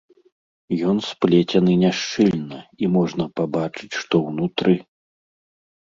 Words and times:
Ён 0.91 0.97
сплецены 1.09 1.73
няшчыльна, 1.83 2.59
і 2.85 2.91
можна 2.97 3.23
пабачыць, 3.41 3.95
што 4.03 4.15
ўнутры. 4.29 4.73